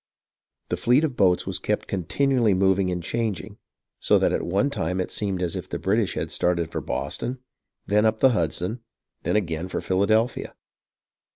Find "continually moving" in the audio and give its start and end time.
1.85-2.89